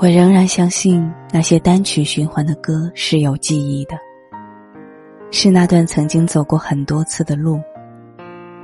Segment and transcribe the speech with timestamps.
[0.00, 3.98] 我仍然相信那些单曲循环的歌是有记忆的，
[5.32, 7.60] 是那段曾经走过很多次的路，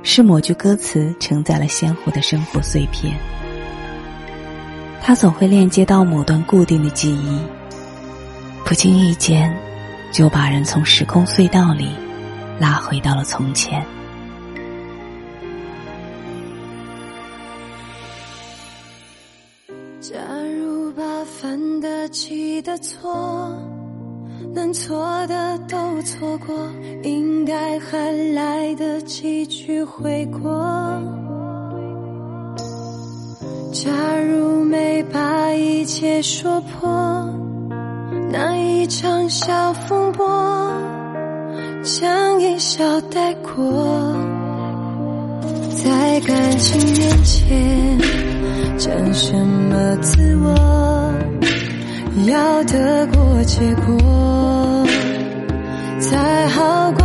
[0.01, 3.13] 是某句歌词承载了鲜活的生活碎片。
[5.01, 7.37] 它总会链接到某段固定的记忆，
[8.63, 9.53] 不经意间，
[10.13, 11.89] 就把人从时空隧道里
[12.57, 13.85] 拉回到了从前。
[20.07, 20.19] 假
[20.55, 23.57] 如把犯得起的错，
[24.53, 26.55] 能错的都错过，
[27.01, 30.61] 应该还来得及去悔过。
[33.73, 37.27] 假如没把一切说破，
[38.31, 40.23] 那一场小风波，
[41.81, 44.15] 将一笑带过，
[45.83, 47.99] 在感情面前。
[48.77, 51.13] 讲什么自我？
[52.27, 54.87] 要得过且过
[55.99, 57.04] 才好过，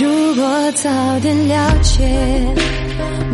[0.00, 0.88] 如果早
[1.20, 2.04] 点了解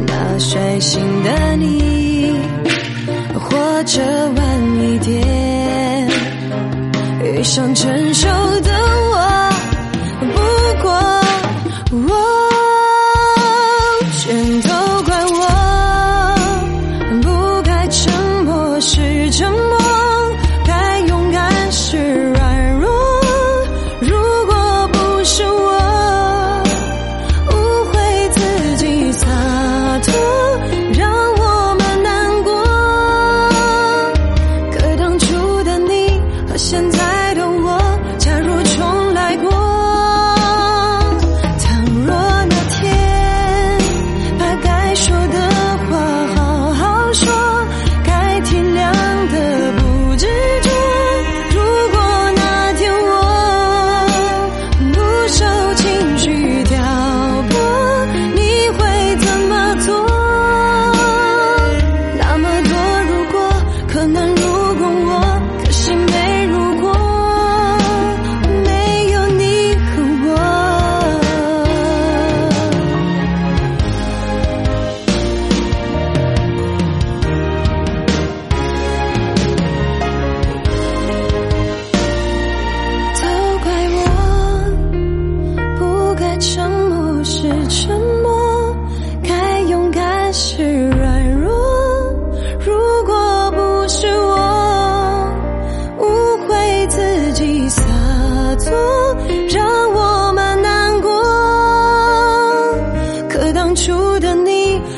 [0.06, 2.32] 那率性的你，
[3.34, 4.00] 或者
[4.34, 6.08] 晚一点
[7.22, 8.26] 遇上成熟
[8.62, 8.73] 的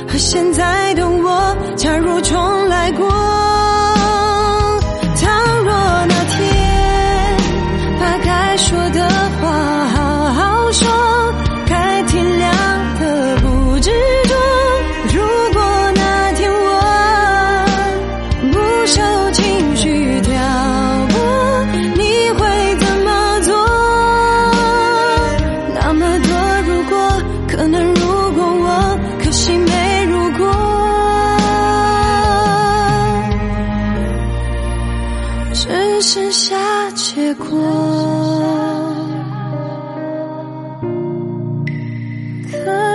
[0.08, 1.25] 和现在的我，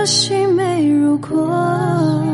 [0.02, 2.31] 可惜没如果。